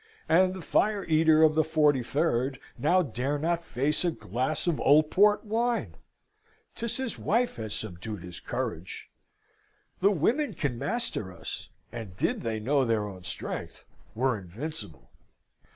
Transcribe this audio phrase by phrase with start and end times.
[0.27, 5.11] And the fire eater of the 43rd now dare not face a glass of old
[5.11, 5.93] port wine!
[6.73, 9.11] 'Tis his wife has subdued his courage.
[9.99, 13.85] The women can master us, and did they know their own strength,
[14.15, 15.11] were invincible.